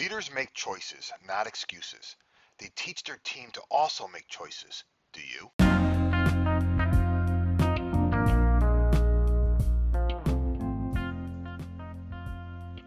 [0.00, 2.16] Leaders make choices, not excuses.
[2.58, 4.82] They teach their team to also make choices.
[5.12, 5.50] Do you?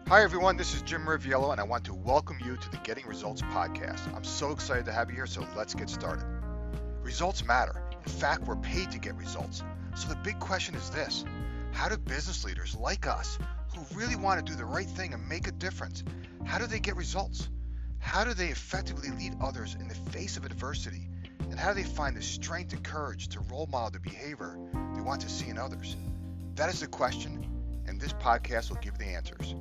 [0.08, 0.56] Hi, everyone.
[0.56, 4.12] This is Jim Riviello, and I want to welcome you to the Getting Results podcast.
[4.12, 6.26] I'm so excited to have you here, so let's get started.
[7.00, 7.80] Results matter.
[8.04, 9.62] In fact, we're paid to get results.
[9.94, 11.24] So the big question is this
[11.70, 13.38] How do business leaders like us,
[13.92, 16.04] really want to do the right thing and make a difference,
[16.44, 17.48] how do they get results?
[17.98, 21.08] How do they effectively lead others in the face of adversity?
[21.50, 24.58] And how do they find the strength and courage to role model the behavior
[24.94, 25.96] they want to see in others?
[26.54, 27.46] That is the question,
[27.86, 29.54] and this podcast will give the answers.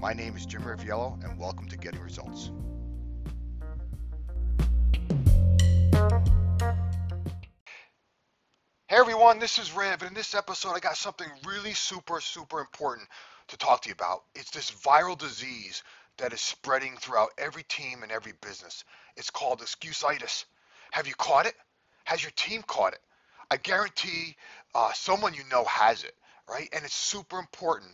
[0.00, 2.50] My name is Jim Riviello, and welcome to Getting Results.
[8.88, 12.58] Hey everyone, this is Riv, and in this episode I got something really super, super
[12.60, 13.08] important
[13.50, 14.22] to talk to you about.
[14.34, 15.82] It's this viral disease
[16.18, 18.84] that is spreading throughout every team and every business.
[19.16, 20.44] It's called excusitis.
[20.92, 21.54] Have you caught it?
[22.04, 23.00] Has your team caught it?
[23.50, 24.36] I guarantee
[24.74, 26.14] uh, someone you know has it,
[26.48, 26.68] right?
[26.72, 27.90] And it's super important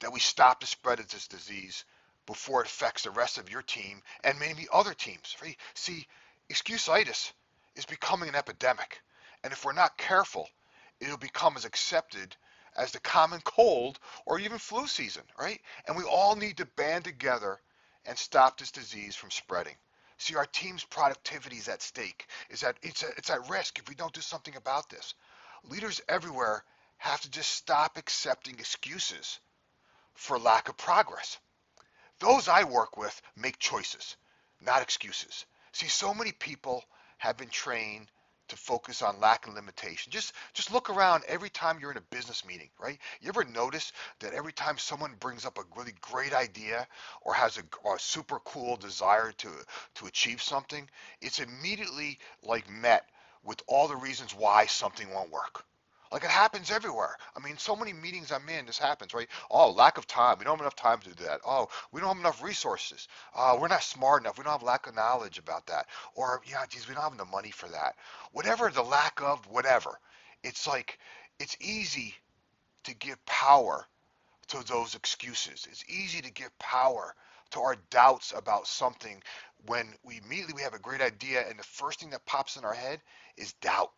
[0.00, 1.84] that we stop the spread of this disease
[2.26, 5.36] before it affects the rest of your team and maybe other teams.
[5.42, 5.56] Right?
[5.74, 6.06] See,
[6.50, 7.32] excusitis
[7.76, 9.00] is becoming an epidemic.
[9.42, 10.48] And if we're not careful,
[11.00, 12.36] it'll become as accepted
[12.76, 15.60] as the common cold or even flu season, right?
[15.86, 17.60] And we all need to band together
[18.04, 19.74] and stop this disease from spreading.
[20.18, 22.26] See, our team's productivity is at stake.
[22.50, 25.14] Is that it's a, it's at risk if we don't do something about this.
[25.64, 26.64] Leaders everywhere
[26.98, 29.40] have to just stop accepting excuses
[30.14, 31.38] for lack of progress.
[32.20, 34.16] Those I work with make choices,
[34.60, 35.46] not excuses.
[35.72, 36.84] See, so many people
[37.18, 38.06] have been trained
[38.48, 40.12] to focus on lack and limitation.
[40.12, 42.98] Just just look around every time you're in a business meeting, right?
[43.20, 46.86] You ever notice that every time someone brings up a really great idea
[47.22, 49.48] or has a, a super cool desire to
[49.96, 50.88] to achieve something,
[51.20, 53.08] it's immediately like met
[53.44, 55.64] with all the reasons why something won't work.
[56.14, 57.16] Like it happens everywhere.
[57.36, 59.26] I mean, so many meetings I'm in, this happens, right?
[59.50, 60.38] Oh, lack of time.
[60.38, 61.40] We don't have enough time to do that.
[61.44, 63.08] Oh, we don't have enough resources.
[63.34, 64.38] Uh, we're not smart enough.
[64.38, 65.86] We don't have lack of knowledge about that.
[66.14, 67.96] Or, yeah, geez, we don't have the money for that.
[68.30, 69.98] Whatever the lack of, whatever.
[70.44, 71.00] It's like,
[71.40, 72.14] it's easy
[72.84, 73.84] to give power
[74.46, 75.66] to those excuses.
[75.68, 77.12] It's easy to give power
[77.50, 79.20] to our doubts about something
[79.66, 82.64] when we immediately we have a great idea and the first thing that pops in
[82.64, 83.00] our head
[83.36, 83.90] is doubt,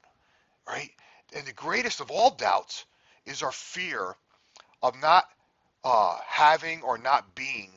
[0.66, 0.92] right?
[1.34, 2.84] And the greatest of all doubts
[3.24, 4.16] is our fear
[4.82, 5.24] of not
[5.84, 7.70] uh, having or not being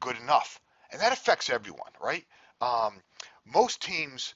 [0.00, 0.60] good enough.
[0.90, 2.24] And that affects everyone, right?
[2.60, 2.94] Um,
[3.46, 4.34] most teams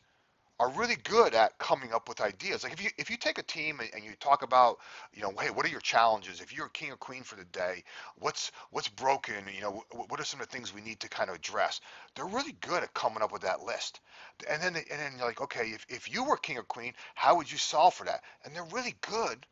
[0.59, 2.65] are really good at coming up with ideas.
[2.65, 4.79] Like if you if you take a team and, you talk about,
[5.13, 6.41] you know, hey, what are your challenges?
[6.41, 7.85] If you're king or queen for the day,
[8.17, 9.35] what's what's broken?
[9.55, 11.81] You know, what are some of the things we need to kind of address?
[12.15, 14.01] They're really good at coming up with that list.
[14.49, 17.37] And then and then you're like, okay, if if you were king or queen, how
[17.37, 18.23] would you solve for that?
[18.45, 19.47] And they're really good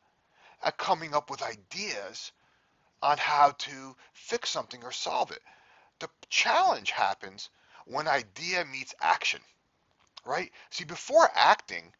[0.62, 2.32] at coming up with ideas
[3.02, 5.42] on how to fix something or solve it.
[5.98, 7.50] The challenge happens
[7.84, 9.40] when idea meets action
[10.24, 10.50] right?
[10.70, 11.92] See, before acting,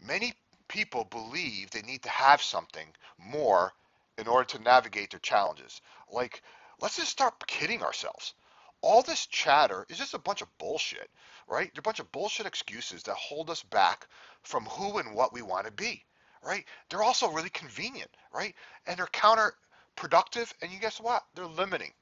[0.00, 0.34] many
[0.68, 2.86] people believe they need to have something
[3.18, 3.72] more
[4.18, 5.80] in order to navigate their challenges.
[6.10, 6.42] Like,
[6.80, 8.34] let's just start kidding ourselves.
[8.82, 11.10] All this chatter is just a bunch of bullshit,
[11.48, 11.70] right?
[11.74, 14.06] They're a bunch of bullshit excuses that hold us back
[14.42, 16.04] from who and what we want to be,
[16.42, 16.64] right?
[16.88, 18.54] They're also really convenient, right?
[18.86, 21.24] And they're counterproductive, and you guess what?
[21.34, 21.92] They're limiting.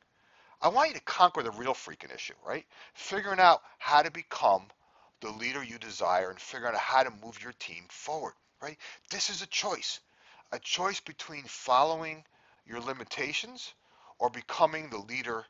[0.61, 2.67] I want you to conquer the real freaking issue, right?
[2.95, 4.67] Figuring out how to become
[5.21, 8.77] the leader you desire and figure out how to move your team forward, right?
[9.11, 10.01] This is a choice,
[10.53, 12.25] a choice between following
[12.67, 13.73] your limitations
[14.19, 15.45] or becoming the leader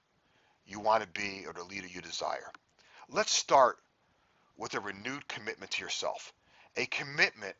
[0.67, 2.51] you want to be or the leader you desire.
[3.09, 3.79] Let's start
[4.56, 6.33] with a renewed commitment to yourself,
[6.77, 7.55] a commitment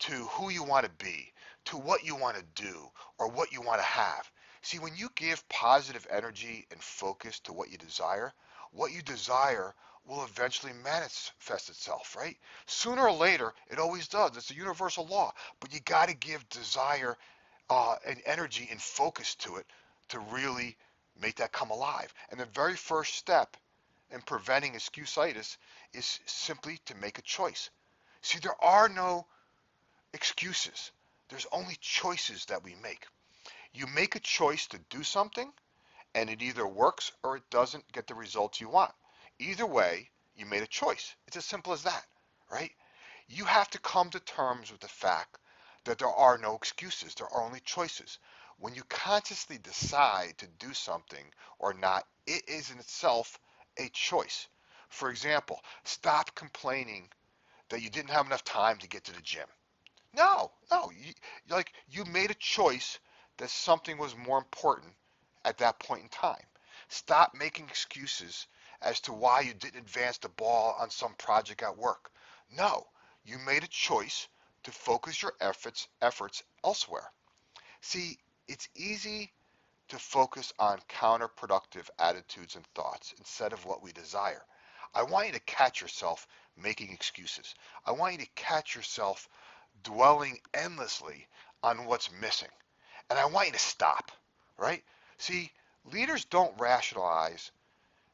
[0.00, 1.32] to who you want to be,
[1.66, 4.30] to what you want to do, or what you want to have.
[4.62, 8.32] See, when you give positive energy and focus to what you desire,
[8.72, 9.74] what you desire
[10.06, 12.36] will eventually manifest itself, right?
[12.66, 14.36] Sooner or later, it always does.
[14.36, 15.32] It's a universal law.
[15.60, 17.16] But you got to give desire
[17.68, 19.66] uh, and energy and focus to it
[20.08, 20.76] to really
[21.20, 22.12] make that come alive.
[22.30, 23.56] And the very first step
[24.10, 25.56] in preventing excusitis
[25.92, 27.70] is simply to make a choice.
[28.22, 29.26] See, there are no
[30.12, 30.90] excuses.
[31.28, 33.06] There's only choices that we make.
[33.72, 35.52] You make a choice to do something,
[36.14, 38.92] and it either works or it doesn't get the results you want.
[39.38, 41.14] Either way, you made a choice.
[41.26, 42.04] It's as simple as that,
[42.50, 42.72] right?
[43.28, 45.38] You have to come to terms with the fact
[45.84, 47.14] that there are no excuses.
[47.14, 48.18] There are only choices.
[48.58, 51.24] When you consciously decide to do something
[51.58, 53.38] or not, it is in itself
[53.76, 54.48] a choice.
[54.88, 57.08] For example, stop complaining
[57.68, 59.46] that you didn't have enough time to get to the gym.
[60.12, 61.12] No, no, you,
[61.48, 62.98] like you made a choice
[63.36, 64.92] that something was more important
[65.44, 66.46] at that point in time.
[66.88, 68.46] Stop making excuses
[68.82, 72.10] as to why you didn't advance the ball on some project at work.
[72.56, 72.86] No,
[73.24, 74.28] you made a choice
[74.62, 77.10] to focus your efforts efforts elsewhere.
[77.80, 79.32] See, it's easy
[79.88, 84.44] to focus on counterproductive attitudes and thoughts instead of what we desire.
[84.94, 86.26] I want you to catch yourself
[86.56, 87.54] making excuses.
[87.86, 89.28] I want you to catch yourself
[89.82, 91.26] dwelling endlessly
[91.62, 92.48] on what's missing.
[93.08, 94.12] And I want you to stop,
[94.56, 94.82] right?
[95.20, 95.52] See,
[95.84, 97.50] leaders don't rationalize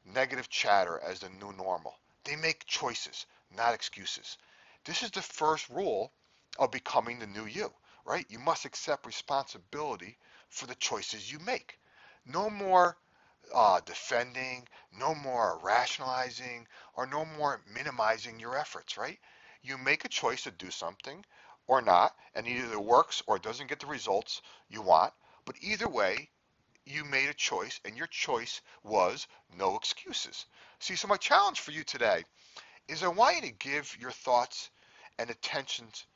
[0.04, 1.96] negative chatter as the new normal.
[2.24, 4.36] They make choices, not excuses.
[4.84, 6.12] This is the first rule
[6.58, 7.72] of becoming the new you,
[8.04, 8.26] right?
[8.28, 10.18] You must accept responsibility
[10.48, 11.78] for the choices you make.
[12.24, 12.96] No more
[13.54, 19.20] uh, defending, no more rationalizing, or no more minimizing your efforts, right?
[19.62, 21.24] You make a choice to do something
[21.68, 25.14] or not, and either it works or it doesn't get the results you want.
[25.44, 26.30] But either way,
[26.86, 29.26] you made a choice, and your choice was
[29.58, 30.46] no excuses.
[30.78, 32.24] See, so my challenge for you today
[32.88, 34.70] is I want you to give your thoughts
[35.18, 36.06] and attentions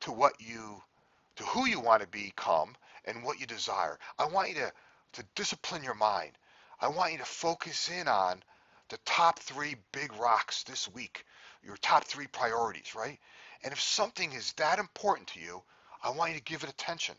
[0.00, 0.82] to what you,
[1.36, 3.98] to who you want to become and what you desire.
[4.18, 4.72] I want you to,
[5.14, 6.32] to discipline your mind.
[6.80, 8.42] I want you to focus in on
[8.90, 11.24] the top three big rocks this week,
[11.62, 13.18] your top three priorities, right?
[13.64, 15.62] And if something is that important to you,
[16.02, 17.16] I want you to give it attention.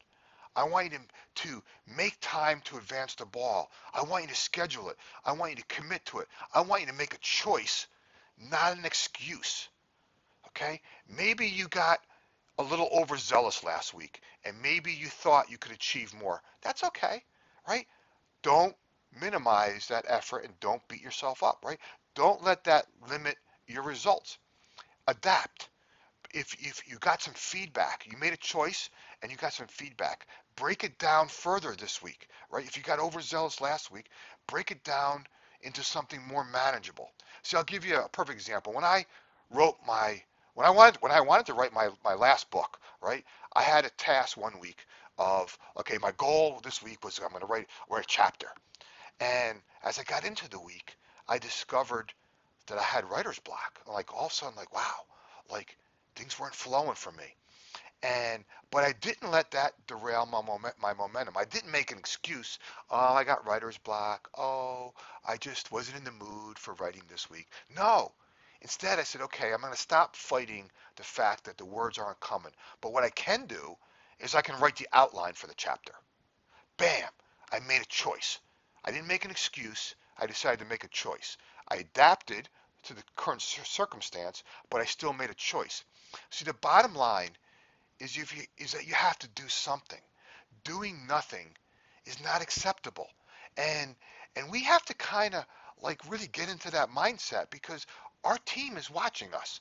[0.55, 1.63] I want you to, to
[1.95, 3.71] make time to advance the ball.
[3.93, 4.97] I want you to schedule it.
[5.23, 6.27] I want you to commit to it.
[6.53, 7.87] I want you to make a choice,
[8.49, 9.69] not an excuse.
[10.47, 10.81] Okay?
[11.07, 11.99] Maybe you got
[12.57, 16.41] a little overzealous last week and maybe you thought you could achieve more.
[16.61, 17.23] That's okay,
[17.67, 17.87] right?
[18.41, 18.75] Don't
[19.21, 21.79] minimize that effort and don't beat yourself up, right?
[22.15, 23.37] Don't let that limit
[23.67, 24.37] your results.
[25.07, 25.69] Adapt.
[26.31, 28.89] If, if you got some feedback, you made a choice
[29.21, 32.65] and you got some feedback, break it down further this week, right?
[32.65, 34.07] If you got overzealous last week,
[34.47, 35.25] break it down
[35.61, 37.11] into something more manageable.
[37.43, 38.73] See, I'll give you a perfect example.
[38.73, 39.05] When I
[39.51, 40.21] wrote my
[40.53, 43.23] when I wanted when I wanted to write my, my last book, right?
[43.53, 44.85] I had a task one week
[45.17, 48.47] of okay, my goal this week was I'm going to write write a chapter.
[49.19, 50.95] And as I got into the week,
[51.27, 52.13] I discovered
[52.67, 53.79] that I had writer's block.
[53.87, 54.95] Like all of a sudden, like wow,
[55.51, 55.77] like
[56.15, 57.35] things weren't flowing for me.
[58.01, 61.35] And but I didn't let that derail my moment, my momentum.
[61.37, 62.59] I didn't make an excuse.
[62.89, 64.29] Oh, I got writer's block.
[64.37, 64.93] Oh,
[65.27, 67.47] I just wasn't in the mood for writing this week.
[67.75, 68.13] No,
[68.61, 72.19] Instead, I said, okay, I'm going to stop fighting the fact that the words aren't
[72.19, 72.51] coming.
[72.81, 73.77] But what I can do
[74.19, 75.93] is I can write the outline for the chapter.
[76.75, 77.09] Bam!
[77.51, 78.39] I made a choice.
[78.83, 79.95] I didn't make an excuse.
[80.17, 81.37] I decided to make a choice.
[81.69, 82.49] I adapted
[82.83, 85.83] to the current circumstance, but I still made a choice.
[86.29, 87.31] See, the bottom line
[87.99, 88.23] is, you,
[88.57, 89.99] is that you have to do something.
[90.63, 91.47] Doing nothing
[92.05, 93.07] is not acceptable.
[93.57, 93.95] And
[94.35, 95.45] and we have to kind of
[95.81, 97.85] like really get into that mindset because
[98.23, 99.59] our team is watching us.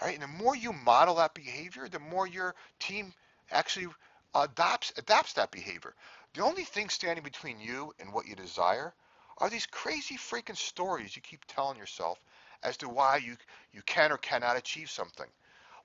[0.00, 0.14] Right?
[0.14, 3.12] And the more you model that behavior, the more your team
[3.50, 3.88] actually
[4.34, 5.94] adopts adapts that behavior.
[6.34, 8.94] The only thing standing between you and what you desire
[9.38, 12.20] are these crazy freaking stories you keep telling yourself
[12.62, 13.36] as to why you
[13.72, 15.26] you can or cannot achieve something.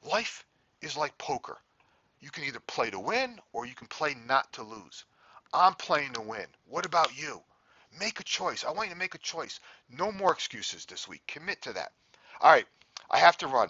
[0.03, 0.45] Life
[0.81, 1.57] is like poker.
[2.19, 5.05] You can either play to win or you can play not to lose.
[5.53, 6.45] I'm playing to win.
[6.67, 7.41] What about you?
[8.00, 8.63] Make a choice.
[8.65, 9.60] I want you to make a choice.
[9.89, 11.24] No more excuses this week.
[11.27, 11.91] Commit to that.
[12.41, 12.65] All right,
[13.10, 13.69] I have to run.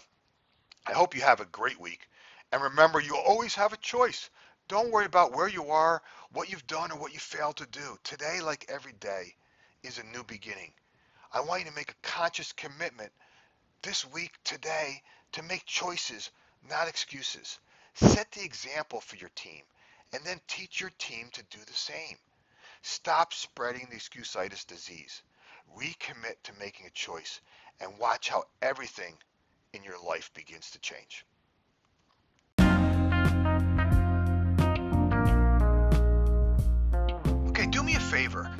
[0.87, 2.07] I hope you have a great week.
[2.51, 4.29] And remember, you always have a choice.
[4.67, 7.97] Don't worry about where you are, what you've done, or what you failed to do.
[8.03, 9.35] Today, like every day,
[9.83, 10.71] is a new beginning.
[11.33, 13.11] I want you to make a conscious commitment
[13.83, 15.01] this week, today,
[15.33, 16.31] to make choices,
[16.67, 17.59] not excuses.
[17.95, 19.61] Set the example for your team,
[20.11, 22.17] and then teach your team to do the same.
[22.81, 25.23] Stop spreading the excusitis disease.
[25.77, 27.39] Recommit to making a choice
[27.79, 29.13] and watch how everything
[29.73, 31.25] in your life begins to change.
[37.49, 38.51] Okay, do me a favor.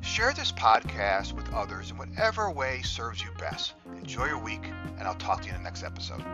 [0.00, 3.74] Share this podcast with others in whatever way serves you best.
[4.00, 4.64] Enjoy your week,
[4.98, 6.24] and I'll talk to you in the next episode.